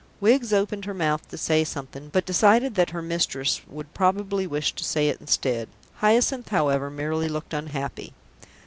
[0.19, 4.73] Wiggs opened her mouth to say something, but decided that her mistress would probably wish
[4.73, 5.69] to say it instead.
[5.97, 8.11] Hyacinth, however, merely looked unhappy.